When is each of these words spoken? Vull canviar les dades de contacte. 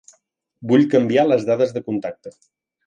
Vull 0.71 0.87
canviar 0.95 1.27
les 1.31 1.47
dades 1.51 1.77
de 1.77 1.87
contacte. 1.91 2.39